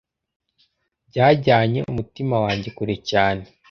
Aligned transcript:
Byajyanye 1.09 1.79
umutima 1.91 2.35
wanjye 2.43 2.69
kure 2.77 2.95
cyane, 3.09 3.43